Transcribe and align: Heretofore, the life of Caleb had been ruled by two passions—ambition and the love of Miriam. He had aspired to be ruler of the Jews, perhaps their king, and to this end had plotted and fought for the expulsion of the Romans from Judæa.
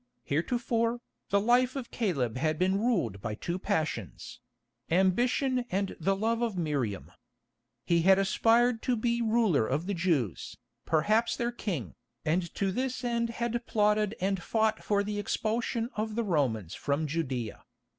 Heretofore, 0.23 0.99
the 1.29 1.39
life 1.39 1.75
of 1.75 1.91
Caleb 1.91 2.35
had 2.35 2.57
been 2.57 2.79
ruled 2.79 3.21
by 3.21 3.35
two 3.35 3.59
passions—ambition 3.59 5.65
and 5.69 5.95
the 5.99 6.15
love 6.15 6.41
of 6.41 6.57
Miriam. 6.57 7.11
He 7.85 8.01
had 8.01 8.17
aspired 8.17 8.81
to 8.81 8.95
be 8.95 9.21
ruler 9.21 9.67
of 9.67 9.85
the 9.85 9.93
Jews, 9.93 10.57
perhaps 10.87 11.35
their 11.35 11.51
king, 11.51 11.93
and 12.25 12.51
to 12.55 12.71
this 12.71 13.03
end 13.03 13.29
had 13.29 13.63
plotted 13.67 14.15
and 14.19 14.41
fought 14.41 14.83
for 14.83 15.03
the 15.03 15.19
expulsion 15.19 15.91
of 15.95 16.15
the 16.15 16.23
Romans 16.23 16.73
from 16.73 17.05
Judæa. 17.05 17.59